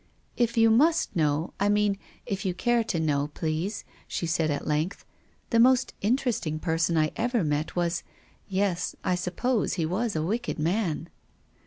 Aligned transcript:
"If 0.35 0.57
you 0.57 0.71
must 0.71 1.15
know,— 1.15 1.51
I 1.59 1.69
mean, 1.69 1.99
if 2.25 2.43
you 2.43 2.55
care 2.55 2.83
to 2.85 2.99
know, 2.99 3.27
please," 3.35 3.83
she 4.07 4.25
said 4.25 4.49
at 4.49 4.65
length," 4.65 5.05
the 5.51 5.59
most 5.59 5.93
interesting 6.01 6.57
person 6.57 6.97
I 6.97 7.11
ever 7.15 7.43
met 7.43 7.75
was— 7.75 8.01
yes, 8.47 8.95
I 9.03 9.13
sup 9.13 9.35
pose 9.35 9.73
he 9.75 9.85
was 9.85 10.15
a 10.15 10.23
wicked 10.23 10.57
man." 10.57 11.07